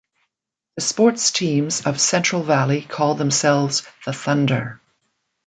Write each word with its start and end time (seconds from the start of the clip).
The 0.77 0.81
sports 0.81 1.29
teams 1.29 1.85
of 1.85 2.01
Central 2.01 2.41
Valley 2.41 2.81
call 2.81 3.13
themselves 3.13 3.83
the 4.03 4.11
Thunder. 4.13 4.81